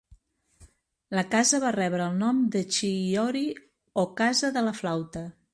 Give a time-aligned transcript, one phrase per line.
[1.17, 3.47] La casa va rebre el nom de Chiiori,
[4.05, 5.27] o "Casa de la flauta".